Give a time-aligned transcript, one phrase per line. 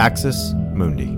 [0.00, 1.14] Axis Mundi.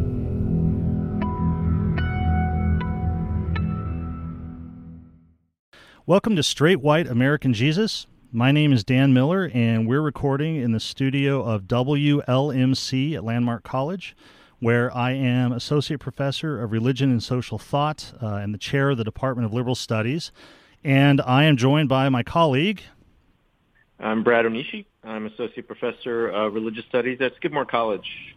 [6.04, 8.08] Welcome to Straight White American Jesus.
[8.32, 13.62] My name is Dan Miller, and we're recording in the studio of WLMC at Landmark
[13.62, 14.16] College,
[14.58, 18.98] where I am Associate Professor of Religion and Social Thought uh, and the Chair of
[18.98, 20.32] the Department of Liberal Studies.
[20.82, 22.82] And I am joined by my colleague.
[24.00, 24.86] I'm Brad Onishi.
[25.04, 28.34] I'm Associate Professor of Religious Studies at Skidmore College.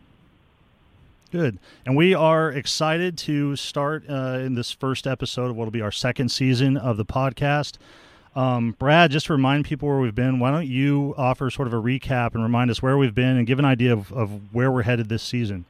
[1.32, 1.58] Good.
[1.86, 5.82] And we are excited to start uh, in this first episode of what will be
[5.82, 7.78] our second season of the podcast.
[8.36, 11.74] Um, Brad, just to remind people where we've been, why don't you offer sort of
[11.74, 14.72] a recap and remind us where we've been and give an idea of, of where
[14.72, 15.66] we're headed this season?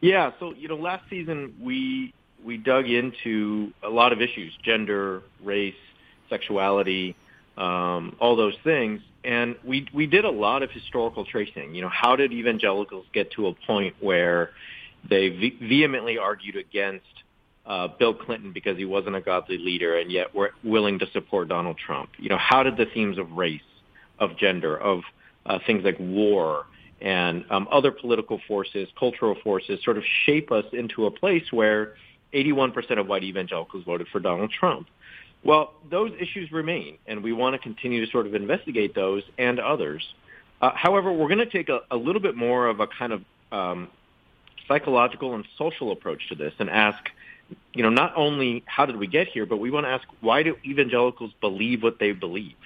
[0.00, 2.12] Yeah, so you know, last season we
[2.44, 5.74] we dug into a lot of issues: gender, race,
[6.28, 7.16] sexuality,
[7.56, 11.74] um, all those things, and we we did a lot of historical tracing.
[11.74, 14.50] You know, how did evangelicals get to a point where
[15.08, 17.06] they ve- vehemently argued against
[17.66, 21.48] uh, Bill Clinton because he wasn't a godly leader, and yet were willing to support
[21.48, 22.10] Donald Trump?
[22.18, 23.60] You know, how did the themes of race,
[24.18, 25.02] of gender, of
[25.46, 26.66] uh, things like war,
[27.00, 31.94] and um, other political forces, cultural forces, sort of shape us into a place where
[32.32, 34.88] 81% of white evangelicals voted for Donald Trump?
[35.44, 39.60] Well, those issues remain, and we want to continue to sort of investigate those and
[39.60, 40.02] others.
[40.60, 43.22] Uh, however, we're going to take a, a, little bit more of a kind of
[43.52, 43.88] um,
[44.66, 46.98] psychological and social approach to this and ask,
[47.74, 50.42] you know, not only how did we get here, but we want to ask why
[50.42, 52.56] do evangelicals believe what they believe,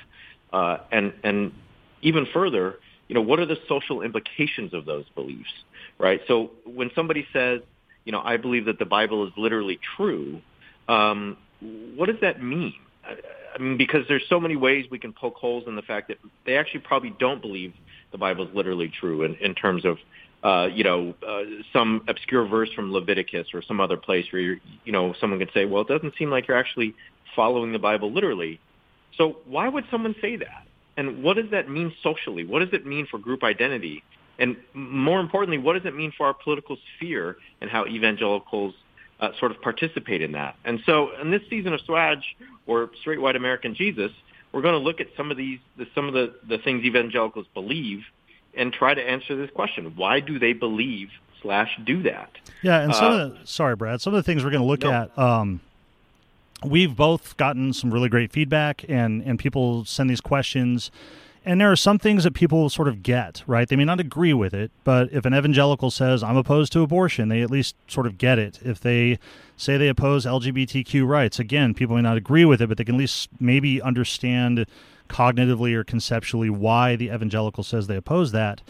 [0.53, 1.53] uh, and and
[2.01, 5.53] even further, you know, what are the social implications of those beliefs,
[5.99, 6.21] right?
[6.29, 7.63] So when somebody says,
[8.05, 10.41] you know, I believe that the Bible is literally true,
[10.87, 12.75] um, what does that mean?
[13.05, 16.19] I mean, because there's so many ways we can poke holes in the fact that
[16.47, 17.73] they actually probably don't believe
[18.13, 19.99] the Bible is literally true in, in terms of,
[20.43, 21.43] uh, you know, uh,
[21.73, 25.51] some obscure verse from Leviticus or some other place where, you're, you know, someone could
[25.53, 26.95] say, well, it doesn't seem like you're actually
[27.35, 28.61] following the Bible literally.
[29.17, 30.67] So why would someone say that?
[30.97, 32.45] And what does that mean socially?
[32.45, 34.03] What does it mean for group identity?
[34.39, 38.75] And more importantly, what does it mean for our political sphere and how evangelicals
[39.21, 40.57] uh, sort of participate in that.
[40.65, 42.19] And so in this season of Swag
[42.67, 44.13] or Straight White American Jesus,
[44.53, 47.47] we're going to look at some of these, the, some of the, the things evangelicals
[47.55, 48.05] believe
[48.55, 49.93] and try to answer this question.
[49.97, 51.11] Why do they believe
[51.43, 52.31] slash do that?
[52.63, 54.67] Yeah, and some uh, of the, sorry, Brad, some of the things we're going to
[54.67, 54.93] look no.
[54.93, 55.61] at, um,
[56.65, 60.91] we've both gotten some really great feedback and, and people send these questions
[61.49, 63.67] and there are some things that people sort of get, right?
[63.67, 67.31] They may not agree with it, but if an evangelical says, I'm opposed to abortion,
[67.31, 68.59] they at least sort of get it.
[68.63, 69.19] If they
[69.57, 72.97] say they oppose LGBTQ rights, again, people may not agree with it, but they can
[72.97, 74.67] at least maybe understand
[75.09, 78.61] cognitively or conceptually why the evangelical says they oppose that.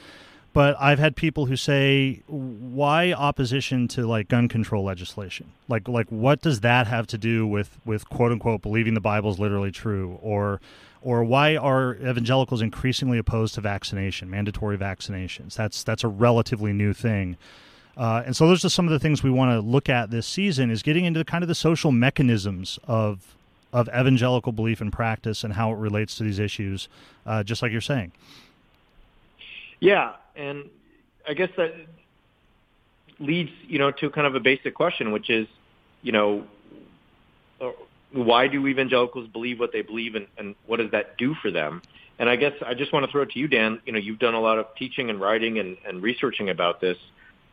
[0.53, 5.51] But I've had people who say, why opposition to like gun control legislation?
[5.67, 9.31] Like, like what does that have to do with, with quote unquote believing the Bible
[9.31, 10.17] is literally true?
[10.23, 10.61] Or,
[11.03, 15.55] or why are evangelicals increasingly opposed to vaccination, mandatory vaccinations?
[15.55, 17.37] That's that's a relatively new thing.
[17.97, 20.27] Uh, and so those are some of the things we want to look at this
[20.27, 23.35] season is getting into kind of the social mechanisms of
[23.73, 26.89] of evangelical belief and practice and how it relates to these issues,
[27.27, 28.13] uh, just like you're saying.
[29.81, 30.71] Yeah, and
[31.29, 31.75] I guess that
[33.19, 35.47] leads you know to kind of a basic question, which is,
[36.03, 36.45] you know,
[38.13, 41.83] why do evangelicals believe what they believe and, and what does that do for them?
[42.19, 43.81] And I guess I just want to throw it to you, Dan.
[43.87, 46.97] You know, you've done a lot of teaching and writing and, and researching about this.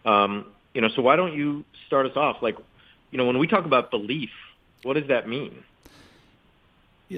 [0.05, 2.41] Um, you know, so why don't you start us off?
[2.41, 2.57] Like,
[3.11, 4.31] you know, when we talk about belief,
[4.83, 5.63] what does that mean?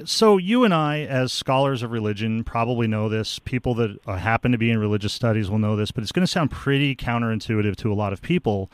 [0.04, 3.40] So you and I, as scholars of religion, probably know this.
[3.40, 6.26] People that uh, happen to be in religious studies will know this, but it's going
[6.26, 8.70] to sound pretty counterintuitive to a lot of people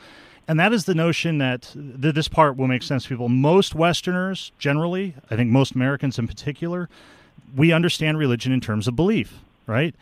[0.46, 3.28] and that is the notion that th- this part will make sense to people.
[3.28, 6.88] Most Westerners, generally, I think most Americans in particular,
[7.56, 9.94] we understand religion in terms of belief, right?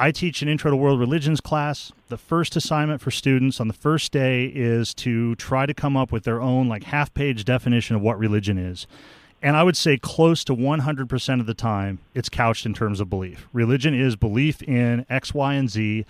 [0.00, 1.90] I teach an intro to world religions class.
[2.08, 6.12] The first assignment for students on the first day is to try to come up
[6.12, 8.86] with their own like half page definition of what religion is.
[9.42, 13.10] And I would say close to 100% of the time, it's couched in terms of
[13.10, 13.48] belief.
[13.52, 16.06] Religion is belief in X, Y, and Z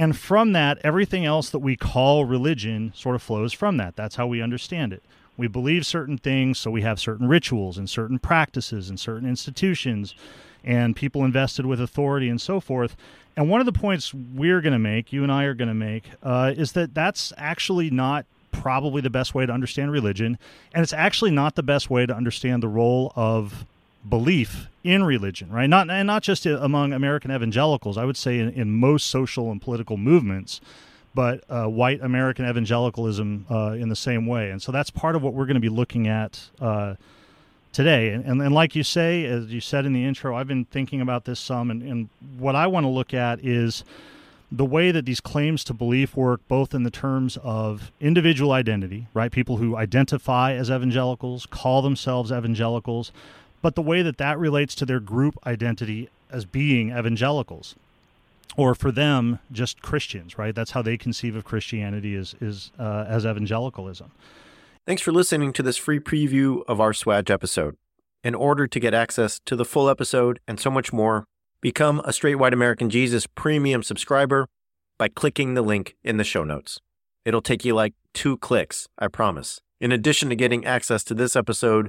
[0.00, 3.96] and from that, everything else that we call religion sort of flows from that.
[3.96, 5.02] That's how we understand it.
[5.36, 10.14] We believe certain things, so we have certain rituals and certain practices and certain institutions
[10.64, 12.96] and people invested with authority and so forth.
[13.36, 15.74] And one of the points we're going to make, you and I are going to
[15.74, 20.38] make, uh, is that that's actually not probably the best way to understand religion.
[20.72, 23.66] And it's actually not the best way to understand the role of
[24.08, 25.68] belief in religion, right?
[25.68, 27.98] Not and not just among American evangelicals.
[27.98, 30.60] I would say in, in most social and political movements,
[31.14, 34.50] but uh, white American evangelicalism uh, in the same way.
[34.50, 36.94] And so that's part of what we're going to be looking at uh,
[37.72, 38.10] today.
[38.10, 41.00] And, and, and, like you say, as you said in the intro, I've been thinking
[41.00, 41.70] about this some.
[41.70, 42.08] And, and
[42.38, 43.84] what I want to look at is
[44.52, 49.06] the way that these claims to belief work, both in the terms of individual identity,
[49.14, 49.30] right?
[49.30, 53.12] People who identify as evangelicals, call themselves evangelicals,
[53.62, 57.74] but the way that that relates to their group identity as being evangelicals
[58.56, 60.54] or for them just christians right?
[60.54, 64.10] That's how they conceive of christianity is, is uh, as evangelicalism.
[64.86, 67.76] Thanks for listening to this free preview of our swag episode.
[68.24, 71.24] In order to get access to the full episode and so much more
[71.62, 74.46] become a straight white american jesus premium subscriber
[74.98, 76.78] by clicking the link in the show notes.
[77.24, 79.60] It'll take you like two clicks i promise.
[79.80, 81.88] In addition to getting access to this episode